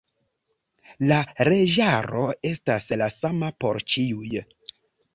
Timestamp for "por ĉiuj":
3.63-4.37